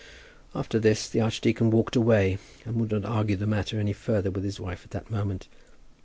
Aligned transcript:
After 0.55 0.79
this 0.79 1.07
the 1.07 1.21
archdeacon 1.21 1.69
walked 1.69 1.95
away, 1.95 2.39
and 2.65 2.77
would 2.79 2.89
not 2.91 3.05
argue 3.05 3.35
the 3.35 3.45
matter 3.45 3.79
any 3.79 3.93
further 3.93 4.31
with 4.31 4.43
his 4.43 4.59
wife 4.59 4.81
at 4.83 4.89
that 4.89 5.11
moment. 5.11 5.47